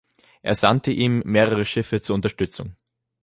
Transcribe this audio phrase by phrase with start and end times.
[0.41, 2.75] Er sandte ihm mehrere Schiffe zur Unterstützung.